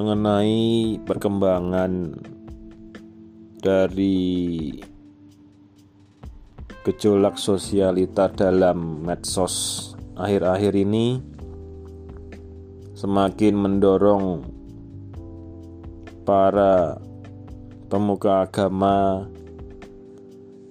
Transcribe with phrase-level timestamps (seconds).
[0.00, 2.16] mengenai perkembangan
[3.60, 4.72] dari
[6.80, 11.20] gejolak sosialita dalam medsos akhir-akhir ini
[12.96, 14.40] semakin mendorong
[16.24, 16.96] para
[17.92, 19.28] pemuka agama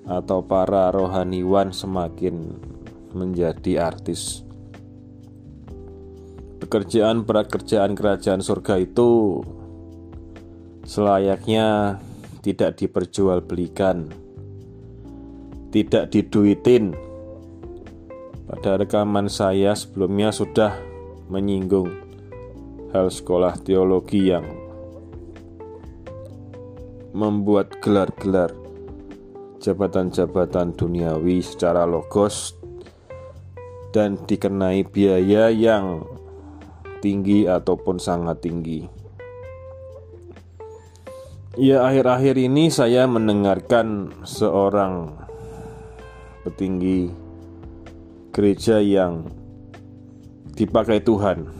[0.09, 2.57] atau para rohaniwan semakin
[3.13, 4.41] menjadi artis.
[6.69, 9.41] Pekerjaan berat kerjaan kerajaan surga itu
[10.85, 11.97] selayaknya
[12.45, 14.05] tidak diperjualbelikan,
[15.73, 16.93] tidak diduitin.
[18.45, 20.77] Pada rekaman saya sebelumnya sudah
[21.33, 21.89] menyinggung
[22.93, 24.45] hal sekolah teologi yang
[27.17, 28.53] membuat gelar-gelar
[29.57, 32.53] jabatan-jabatan duniawi secara logos
[33.89, 36.05] dan dikenai biaya yang
[36.99, 38.87] tinggi ataupun sangat tinggi.
[41.59, 45.11] Ya, akhir-akhir ini saya mendengarkan seorang
[46.47, 47.11] petinggi
[48.31, 49.27] gereja yang
[50.55, 51.51] dipakai Tuhan.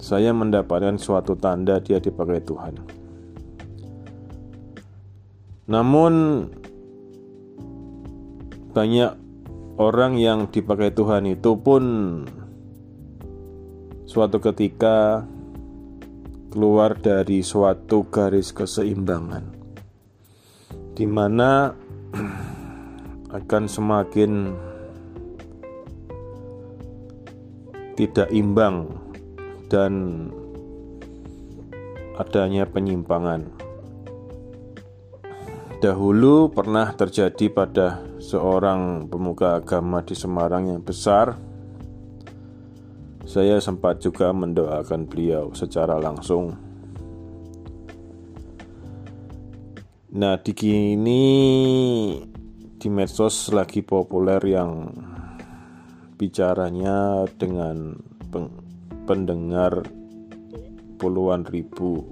[0.00, 2.74] Saya mendapatkan suatu tanda dia dipakai Tuhan.
[5.68, 6.12] Namun
[8.72, 9.12] banyak
[9.76, 11.82] orang yang dipakai Tuhan itu pun
[14.12, 15.24] suatu ketika
[16.52, 19.48] keluar dari suatu garis keseimbangan
[20.92, 21.72] di mana
[23.40, 24.52] akan semakin
[27.96, 28.92] tidak imbang
[29.72, 30.28] dan
[32.20, 33.48] adanya penyimpangan.
[35.80, 41.51] Dahulu pernah terjadi pada seorang pemuka agama di Semarang yang besar.
[43.32, 46.52] Saya sempat juga mendoakan beliau secara langsung.
[50.12, 51.24] Nah, di kini
[52.76, 54.84] di medsos lagi populer yang
[56.20, 57.96] bicaranya dengan
[59.08, 59.80] pendengar
[61.00, 62.04] puluhan ribu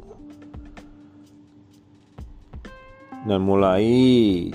[3.28, 3.84] dan mulai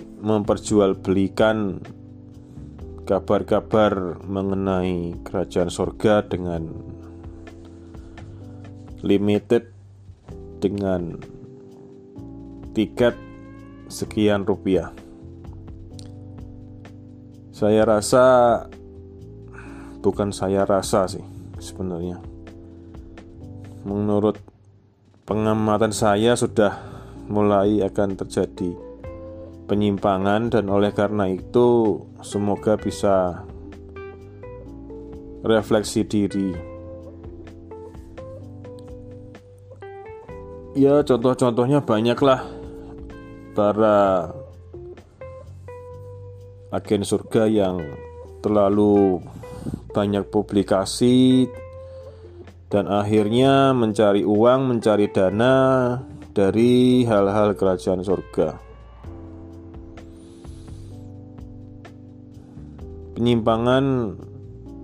[0.01, 1.77] memperjualbelikan
[3.05, 6.73] kabar-kabar mengenai kerajaan sorga dengan
[9.05, 9.69] limited
[10.57, 11.21] dengan
[12.73, 13.13] tiket
[13.85, 14.89] sekian rupiah.
[17.53, 18.25] Saya rasa
[20.01, 21.23] bukan saya rasa sih
[21.61, 22.19] sebenarnya.
[23.85, 24.41] Menurut
[25.29, 26.81] pengamatan saya sudah
[27.29, 28.84] mulai akan terjadi
[29.65, 33.45] penyimpangan dan oleh karena itu semoga bisa
[35.45, 36.53] refleksi diri.
[40.75, 42.43] Ya contoh-contohnya banyaklah
[43.55, 44.27] para
[46.75, 47.79] agen surga yang
[48.43, 49.23] terlalu
[49.95, 51.47] banyak publikasi
[52.67, 55.55] dan akhirnya mencari uang, mencari dana
[56.35, 58.64] dari hal-hal kerajaan surga.
[63.15, 64.11] Penyimpangan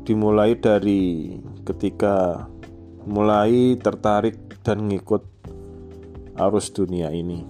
[0.08, 1.36] dimulai dari
[1.68, 2.47] ketika
[3.03, 5.28] mulai tertarik dan ngikut
[6.40, 7.44] arus dunia ini.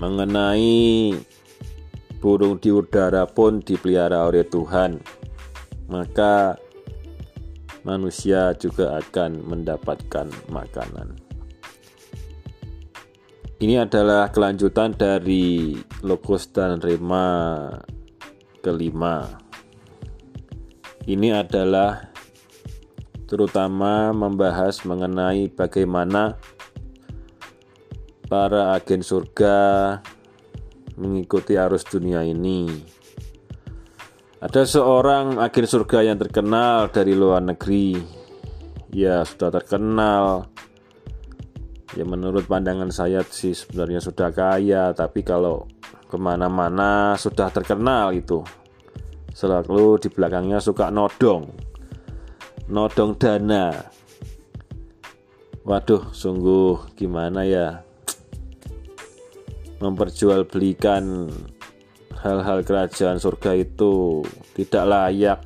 [0.00, 1.12] Mengenai
[2.24, 4.96] burung di udara pun dipelihara oleh Tuhan,
[5.92, 6.56] maka
[7.86, 11.14] manusia juga akan mendapatkan makanan.
[13.56, 17.70] Ini adalah kelanjutan dari Logos dan Rema
[18.60, 19.24] kelima.
[21.06, 22.10] Ini adalah
[23.30, 26.36] terutama membahas mengenai bagaimana
[28.26, 29.58] para agen surga
[30.98, 32.66] mengikuti arus dunia ini.
[34.36, 37.96] Ada seorang agen surga yang terkenal dari luar negeri.
[38.92, 40.52] Ya, sudah terkenal.
[41.96, 45.64] Ya, menurut pandangan saya sih sebenarnya sudah kaya, tapi kalau
[46.06, 48.44] ke mana-mana sudah terkenal itu.
[49.32, 51.48] Selalu di belakangnya suka nodong,
[52.68, 53.72] nodong dana.
[55.64, 57.86] Waduh, sungguh gimana ya?
[59.80, 61.28] memperjualbelikan
[62.20, 64.24] hal-hal kerajaan surga itu
[64.56, 65.40] tidak layak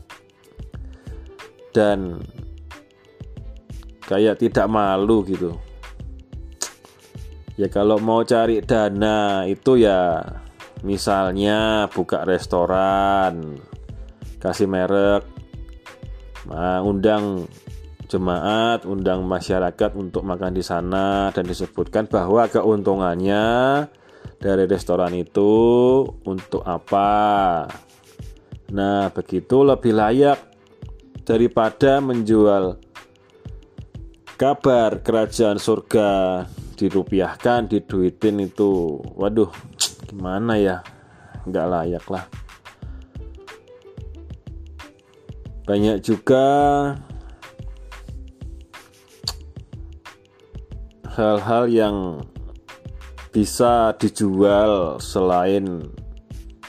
[1.75, 2.23] dan
[4.07, 5.59] kayak tidak malu gitu.
[7.59, 10.25] Ya kalau mau cari dana itu ya
[10.81, 13.61] Misalnya buka restoran,
[14.41, 15.29] kasih merek,
[16.49, 17.45] nah, undang
[18.09, 23.45] jemaat, undang masyarakat untuk makan di sana dan disebutkan bahwa keuntungannya
[24.41, 25.53] dari restoran itu
[26.25, 27.69] untuk apa.
[28.73, 30.41] Nah, begitu lebih layak
[31.29, 32.81] daripada menjual
[34.41, 36.43] kabar kerajaan surga
[36.81, 38.97] dirupiahkan, diduitin itu.
[39.15, 39.53] Waduh,
[40.09, 40.81] gimana ya
[41.45, 42.25] nggak layak lah
[45.71, 46.45] banyak juga
[51.15, 51.97] hal-hal yang
[53.31, 55.87] bisa dijual selain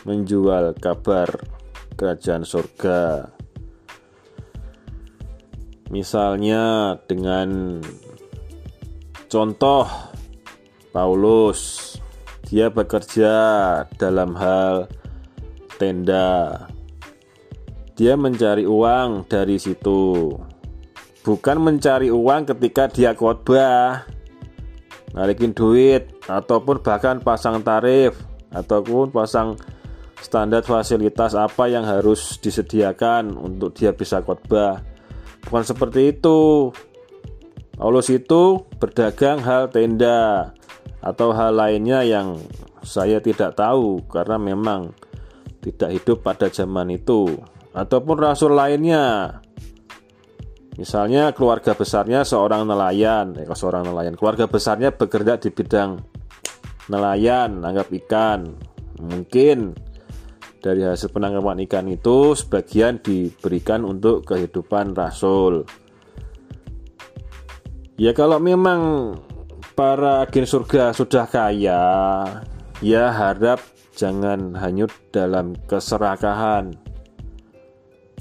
[0.05, 1.29] menjual kabar
[1.97, 3.33] kerajaan surga
[5.91, 7.81] misalnya dengan
[9.27, 9.85] contoh
[10.95, 11.91] Paulus
[12.51, 13.31] dia bekerja
[13.95, 14.91] dalam hal
[15.79, 16.67] tenda.
[17.95, 20.35] Dia mencari uang dari situ.
[21.23, 24.03] Bukan mencari uang ketika dia khotbah,
[25.15, 28.15] narikin duit ataupun bahkan pasang tarif
[28.55, 29.59] ataupun pasang
[30.21, 34.79] standar fasilitas apa yang harus disediakan untuk dia bisa khotbah.
[35.43, 36.69] Bukan seperti itu.
[37.75, 40.53] Paulus itu berdagang hal tenda
[41.01, 42.37] atau hal lainnya yang
[42.85, 44.93] saya tidak tahu karena memang
[45.65, 47.41] tidak hidup pada zaman itu
[47.73, 49.37] ataupun rasul lainnya
[50.77, 56.01] misalnya keluarga besarnya seorang nelayan eh, seorang nelayan keluarga besarnya bekerja di bidang
[56.87, 58.57] nelayan nanggap ikan
[58.97, 59.77] mungkin
[60.61, 65.65] dari hasil penangkapan ikan itu sebagian diberikan untuk kehidupan rasul
[67.97, 69.13] ya kalau memang
[69.81, 71.83] para agen surga sudah kaya,
[72.85, 73.63] ya harap
[73.95, 76.75] jangan hanyut dalam keserakahan.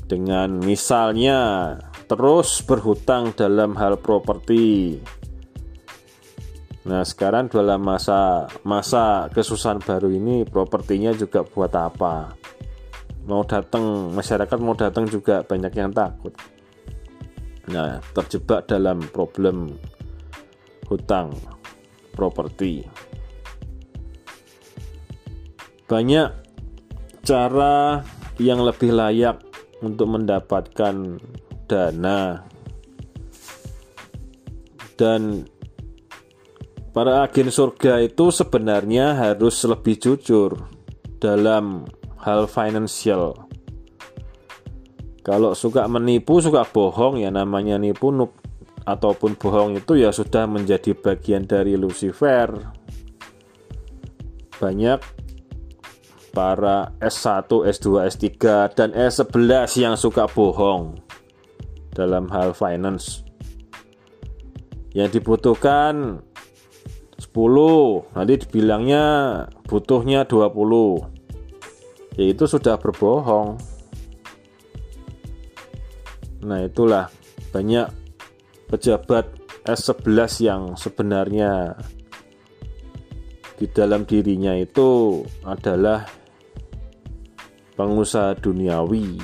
[0.09, 1.77] Dengan misalnya
[2.11, 4.99] terus berhutang dalam hal properti.
[6.81, 12.33] Nah, sekarang dalam masa masa kesusahan baru ini propertinya juga buat apa?
[13.29, 16.33] Mau datang masyarakat mau datang juga banyak yang takut.
[17.69, 19.77] Nah, terjebak dalam problem
[20.89, 21.37] hutang
[22.17, 22.89] properti.
[25.85, 26.29] Banyak
[27.21, 28.01] cara
[28.41, 29.37] yang lebih layak
[29.85, 31.21] untuk mendapatkan
[31.69, 32.41] dana
[34.97, 35.45] dan
[36.91, 40.59] para agen surga itu sebenarnya harus lebih jujur
[41.23, 41.87] dalam
[42.19, 43.49] hal finansial.
[45.21, 48.11] Kalau suka menipu, suka bohong ya namanya nipu
[48.89, 52.51] ataupun bohong itu ya sudah menjadi bagian dari Lucifer.
[54.59, 55.01] Banyak
[56.33, 58.29] para S1, S2, S3
[58.73, 60.99] dan S11 yang suka bohong
[61.93, 63.23] dalam hal finance.
[64.91, 66.25] Yang dibutuhkan
[67.31, 69.05] 10, nanti dibilangnya
[69.71, 72.19] butuhnya 20.
[72.19, 73.55] Yaitu sudah berbohong.
[76.43, 77.07] Nah, itulah
[77.55, 77.87] banyak
[78.67, 79.31] pejabat
[79.63, 81.79] S11 yang sebenarnya
[83.61, 86.09] di dalam dirinya itu adalah
[87.77, 89.21] pengusaha duniawi.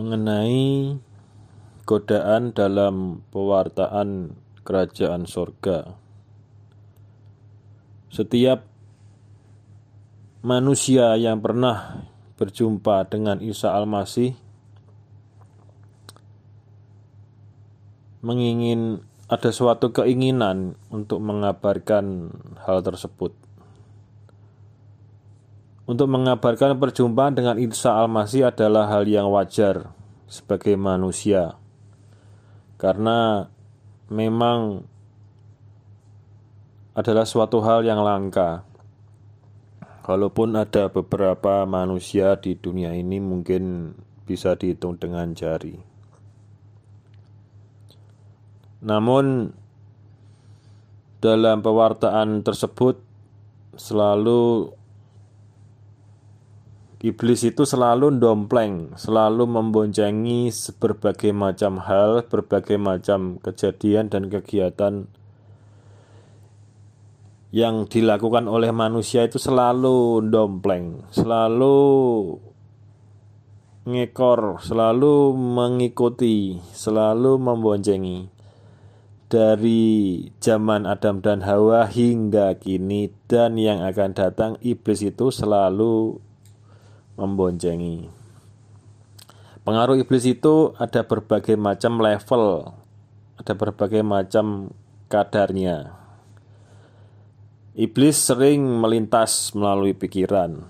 [0.00, 0.96] Mengenai
[1.84, 4.32] godaan dalam pewartaan
[4.64, 5.92] kerajaan sorga.
[8.08, 8.64] Setiap
[10.40, 12.08] manusia yang pernah
[12.40, 14.40] berjumpa dengan Isa Al-Masih
[18.24, 22.32] mengingin ada suatu keinginan untuk mengabarkan
[22.64, 23.36] hal tersebut.
[25.90, 29.90] Untuk mengabarkan perjumpaan dengan Isa Al-Masih adalah hal yang wajar
[30.30, 31.58] sebagai manusia.
[32.78, 33.50] Karena
[34.06, 34.86] memang
[36.94, 38.70] adalah suatu hal yang langka
[40.10, 43.94] Walaupun ada beberapa manusia di dunia ini mungkin
[44.26, 45.78] bisa dihitung dengan jari.
[48.82, 49.54] Namun
[51.22, 52.98] dalam pewartaan tersebut
[53.78, 54.74] selalu
[57.00, 65.08] iblis itu selalu dompleng, selalu memboncengi berbagai macam hal, berbagai macam kejadian dan kegiatan
[67.50, 71.80] yang dilakukan oleh manusia itu selalu dompleng, selalu
[73.88, 78.28] ngekor, selalu mengikuti, selalu memboncengi.
[79.30, 86.18] Dari zaman Adam dan Hawa hingga kini dan yang akan datang iblis itu selalu
[87.20, 88.08] memboncengi.
[89.60, 92.72] Pengaruh iblis itu ada berbagai macam level,
[93.36, 94.72] ada berbagai macam
[95.12, 95.92] kadarnya.
[97.76, 100.64] Iblis sering melintas melalui pikiran.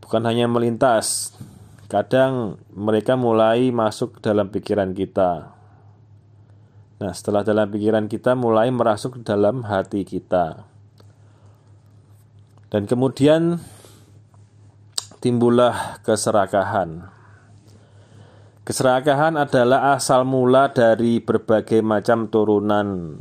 [0.00, 1.36] Bukan hanya melintas,
[1.92, 5.52] kadang mereka mulai masuk dalam pikiran kita.
[7.02, 10.64] Nah, setelah dalam pikiran kita mulai merasuk dalam hati kita.
[12.72, 13.60] Dan kemudian
[15.22, 17.06] timbullah keserakahan.
[18.66, 23.18] Keserakahan adalah asal mula dari berbagai macam turunan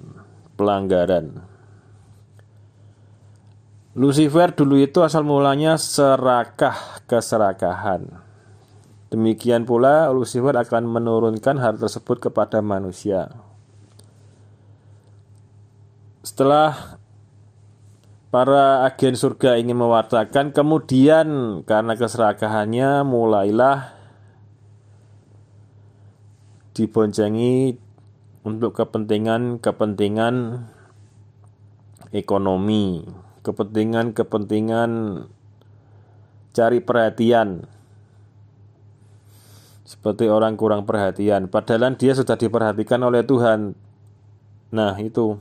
[0.58, 1.46] pelanggaran.
[3.94, 8.08] Lucifer dulu itu asal mulanya serakah keserakahan.
[9.12, 13.36] Demikian pula Lucifer akan menurunkan hal tersebut kepada manusia.
[16.24, 17.01] Setelah
[18.32, 23.94] para agen surga ingin mewartakan, kemudian karena keserakahannya mulailah
[26.72, 27.76] diboncengi
[28.48, 30.66] untuk kepentingan-kepentingan
[32.16, 33.06] ekonomi
[33.42, 34.92] kepentingan-kepentingan
[36.54, 37.66] cari perhatian.
[39.82, 43.76] Seperti orang kurang perhatian padahal dia sudah diperhatikan oleh Tuhan.
[44.72, 45.36] Nah itu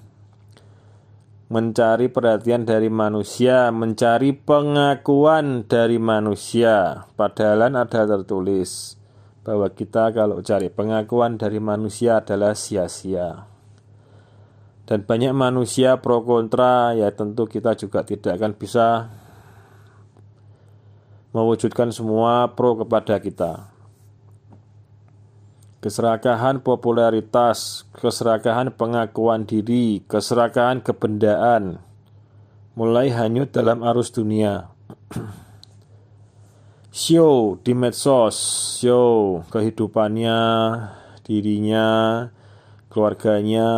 [1.50, 7.10] mencari perhatian dari manusia mencari pengakuan dari manusia.
[7.18, 8.94] Padahal ada tertulis
[9.42, 13.50] bahwa kita kalau cari pengakuan dari manusia adalah sia-sia.
[14.86, 19.10] Dan banyak manusia pro kontra ya tentu kita juga tidak akan bisa
[21.34, 23.70] mewujudkan semua pro kepada kita
[25.80, 31.80] keserakahan popularitas keserakahan pengakuan diri keserakahan kebendaan
[32.80, 34.72] mulai hanyut dalam arus dunia.
[36.90, 38.34] Show di medsos
[38.82, 40.38] show kehidupannya
[41.22, 41.86] dirinya
[42.90, 43.70] keluarganya.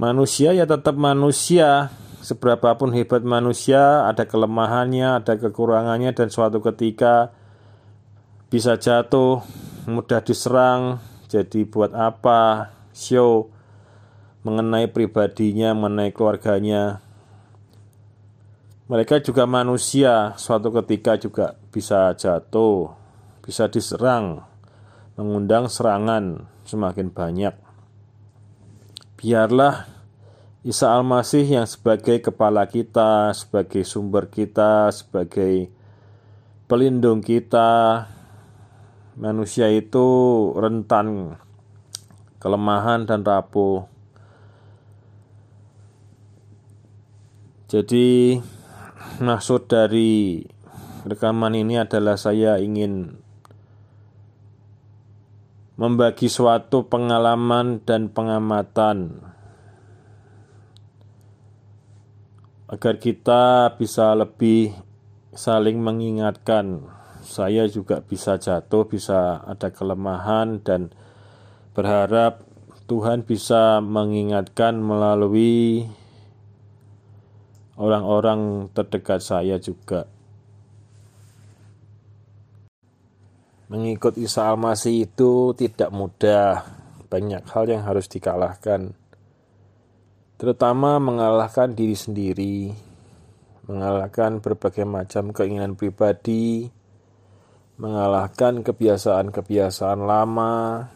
[0.00, 1.92] Manusia ya tetap manusia.
[2.22, 7.34] Seberapapun hebat manusia, ada kelemahannya, ada kekurangannya, dan suatu ketika
[8.46, 9.42] bisa jatuh,
[9.86, 10.98] mudah diserang.
[11.26, 13.48] Jadi, buat apa show
[14.44, 17.00] mengenai pribadinya, mengenai keluarganya?
[18.90, 22.92] Mereka juga manusia, suatu ketika juga bisa jatuh,
[23.40, 24.44] bisa diserang,
[25.16, 27.54] mengundang serangan semakin banyak.
[29.16, 29.86] Biarlah
[30.62, 35.70] Isa Al-Masih yang sebagai kepala kita, sebagai sumber kita, sebagai
[36.70, 38.06] pelindung kita.
[39.12, 40.08] Manusia itu
[40.56, 41.36] rentan
[42.40, 43.84] kelemahan dan rapuh.
[47.68, 48.40] Jadi
[49.20, 50.40] maksud dari
[51.04, 53.20] rekaman ini adalah saya ingin
[55.76, 59.24] membagi suatu pengalaman dan pengamatan
[62.72, 64.72] agar kita bisa lebih
[65.36, 67.01] saling mengingatkan.
[67.22, 70.90] Saya juga bisa jatuh, bisa ada kelemahan, dan
[71.72, 72.42] berharap
[72.90, 75.86] Tuhan bisa mengingatkan melalui
[77.78, 80.10] orang-orang terdekat saya juga.
[83.72, 86.66] Mengikut Isa Al-Masih itu tidak mudah,
[87.08, 88.92] banyak hal yang harus dikalahkan
[90.42, 92.74] terutama mengalahkan diri sendiri,
[93.70, 96.66] mengalahkan berbagai macam keinginan pribadi,
[97.82, 100.86] mengalahkan kebiasaan-kebiasaan lama,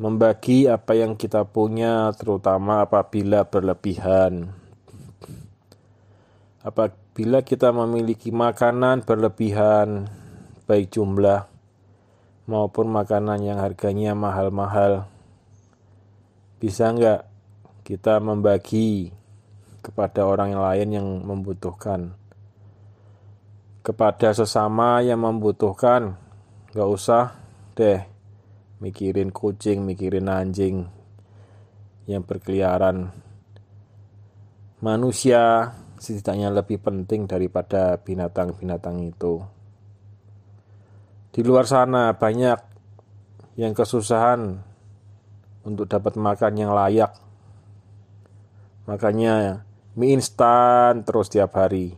[0.00, 4.48] membagi apa yang kita punya, terutama apabila berlebihan.
[6.64, 10.08] Apabila kita memiliki makanan berlebihan,
[10.64, 11.44] baik jumlah
[12.48, 15.04] maupun makanan yang harganya mahal-mahal
[16.56, 17.28] bisa nggak
[17.84, 19.12] kita membagi
[19.84, 22.19] kepada orang lain yang membutuhkan
[23.90, 26.14] kepada sesama yang membutuhkan
[26.70, 27.34] nggak usah
[27.74, 28.06] deh
[28.78, 30.86] mikirin kucing mikirin anjing
[32.06, 33.10] yang berkeliaran
[34.78, 39.42] manusia setidaknya lebih penting daripada binatang-binatang itu
[41.34, 42.58] di luar sana banyak
[43.58, 44.70] yang kesusahan
[45.62, 47.12] untuk dapat makan yang layak.
[48.88, 49.62] Makanya
[49.94, 51.94] mie instan terus tiap hari.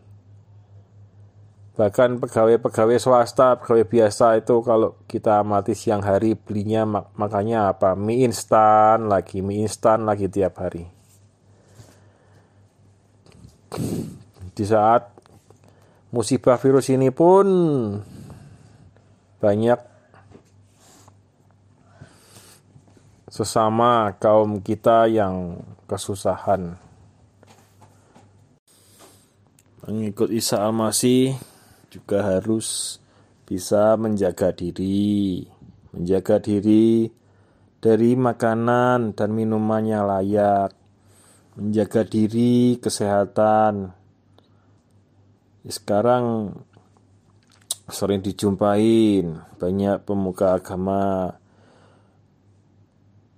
[1.73, 7.97] Bahkan pegawai-pegawai swasta pegawai biasa itu kalau kita amati siang hari belinya mak makanya apa?
[7.97, 10.85] Mie instan lagi mie instan lagi tiap hari.
[14.53, 15.09] Di saat
[16.13, 17.49] musibah virus ini pun
[19.41, 19.81] banyak
[23.33, 26.77] sesama kaum kita yang kesusahan.
[29.89, 31.52] Mengikut Isa Al-Masih
[31.93, 32.97] juga harus
[33.45, 35.45] bisa menjaga diri,
[35.93, 37.13] menjaga diri
[37.85, 40.73] dari makanan dan minumannya layak,
[41.61, 43.93] menjaga diri kesehatan.
[45.69, 46.57] Sekarang
[47.93, 51.37] sering dijumpain banyak pemuka agama.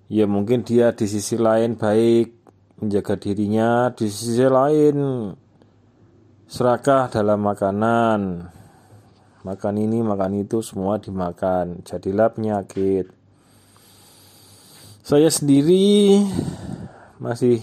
[0.07, 2.31] Ya mungkin dia di sisi lain baik
[2.79, 4.97] menjaga dirinya, di sisi lain
[6.55, 8.47] serakah dalam makanan.
[9.43, 11.83] Makan ini, makan itu, semua dimakan.
[11.83, 13.11] Jadilah penyakit.
[15.03, 16.23] Saya sendiri
[17.19, 17.59] masih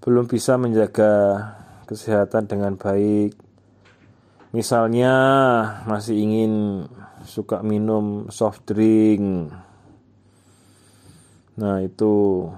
[0.00, 1.12] belum bisa menjaga
[1.84, 3.36] kesehatan dengan baik.
[4.56, 5.12] Misalnya
[5.84, 6.52] masih ingin
[7.28, 9.52] suka minum soft drink.
[11.60, 12.48] Nah, itu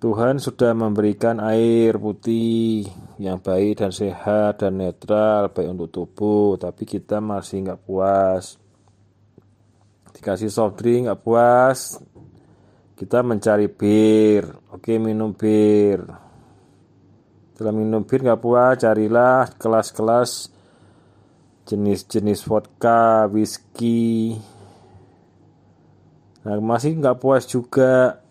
[0.00, 2.88] Tuhan sudah memberikan air putih
[3.20, 8.56] yang baik dan sehat dan netral baik untuk tubuh, tapi kita masih nggak puas.
[10.16, 12.00] Dikasih soft drink nggak puas,
[12.96, 14.48] kita mencari bir.
[14.72, 16.00] Oke minum bir.
[17.52, 20.48] Setelah minum bir nggak puas, carilah kelas-kelas
[21.68, 24.32] jenis-jenis vodka, whisky.
[26.40, 28.24] Nah masih nggak puas juga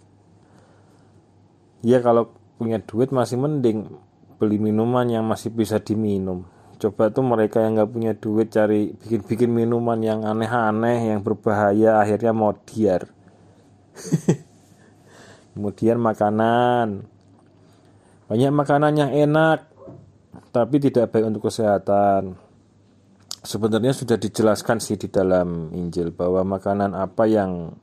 [1.86, 3.88] ya kalau punya duit masih mending
[4.40, 6.48] beli minuman yang masih bisa diminum.
[6.80, 12.32] Coba tuh mereka yang nggak punya duit cari bikin-bikin minuman yang aneh-aneh yang berbahaya akhirnya
[12.32, 13.12] mau diar.
[15.52, 17.04] Kemudian makanan.
[18.32, 19.68] Banyak makanan yang enak
[20.56, 22.40] tapi tidak baik untuk kesehatan.
[23.40, 27.76] Sebenarnya sudah dijelaskan sih di dalam Injil bahwa makanan apa yang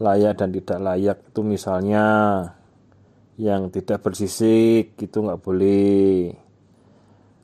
[0.00, 2.04] layak dan tidak layak itu misalnya
[3.34, 6.34] yang tidak bersisik itu nggak boleh.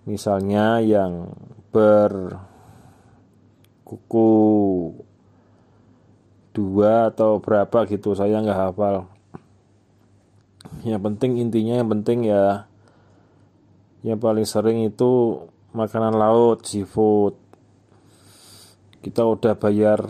[0.07, 1.35] Misalnya yang
[1.75, 2.39] berkuku
[6.51, 9.11] dua atau berapa gitu saya nggak hafal.
[10.87, 12.67] Yang penting intinya yang penting ya
[14.01, 15.43] yang paling sering itu
[15.75, 17.35] makanan laut seafood.
[19.01, 20.05] Kita udah bayar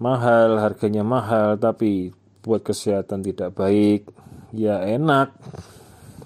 [0.00, 2.12] mahal harganya mahal tapi
[2.44, 4.06] buat kesehatan tidak baik
[4.56, 5.36] ya enak.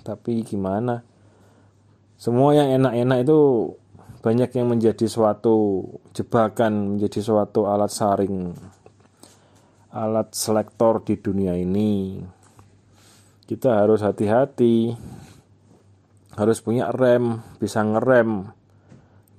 [0.07, 1.03] Tapi gimana?
[2.16, 3.40] Semua yang enak-enak itu
[4.21, 8.53] banyak yang menjadi suatu jebakan menjadi suatu alat saring
[9.90, 12.23] alat selektor di dunia ini.
[13.49, 14.95] Kita harus hati-hati.
[16.38, 18.47] Harus punya rem bisa ngerem.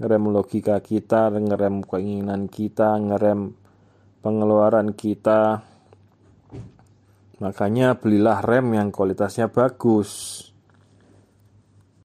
[0.02, 3.56] Ngerem logika kita ngerem keinginan kita ngerem
[4.20, 5.71] pengeluaran kita
[7.42, 10.51] Makanya belilah rem yang kualitasnya bagus.